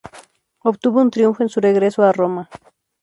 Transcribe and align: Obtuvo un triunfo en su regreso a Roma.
Obtuvo 0.63 0.99
un 0.99 1.11
triunfo 1.11 1.43
en 1.43 1.49
su 1.49 1.59
regreso 1.59 2.01
a 2.01 2.11
Roma. 2.11 2.49